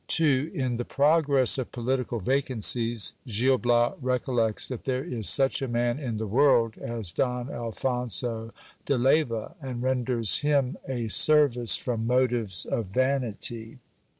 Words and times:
—In 0.19 0.77
the 0.77 0.83
progress 0.83 1.59
of 1.59 1.71
political 1.71 2.19
vacancies, 2.19 3.13
Gil 3.27 3.59
Bias 3.59 3.93
recollects 4.01 4.67
that 4.67 4.85
there 4.85 5.03
is 5.03 5.29
such 5.29 5.61
a 5.61 5.67
man 5.67 5.99
in 5.99 6.17
the 6.17 6.25
world 6.25 6.75
as 6.79 7.13
Don 7.13 7.51
Alphonso 7.51 8.51
de 8.87 8.97
Leyva; 8.97 9.53
and 9.61 9.83
renders 9.83 10.39
him 10.39 10.75
a 10.87 11.07
service 11.09 11.75
from 11.75 12.07
motives 12.07 12.65
of 12.65 12.87
vanity. 12.87 13.77